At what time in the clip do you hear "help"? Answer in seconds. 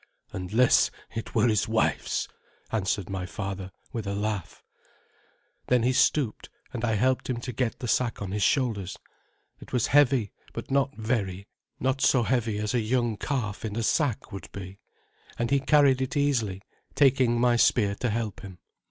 18.09-18.39